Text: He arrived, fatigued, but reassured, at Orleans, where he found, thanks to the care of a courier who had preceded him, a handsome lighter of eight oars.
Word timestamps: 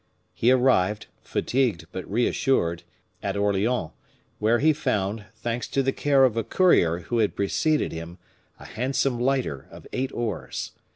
He 0.33 0.49
arrived, 0.49 1.05
fatigued, 1.21 1.85
but 1.91 2.09
reassured, 2.09 2.81
at 3.21 3.37
Orleans, 3.37 3.91
where 4.39 4.57
he 4.57 4.73
found, 4.73 5.25
thanks 5.35 5.67
to 5.67 5.83
the 5.83 5.91
care 5.91 6.23
of 6.23 6.35
a 6.35 6.43
courier 6.43 7.01
who 7.01 7.19
had 7.19 7.35
preceded 7.35 7.91
him, 7.91 8.17
a 8.59 8.65
handsome 8.65 9.19
lighter 9.19 9.67
of 9.69 9.85
eight 9.93 10.11
oars. 10.13 10.71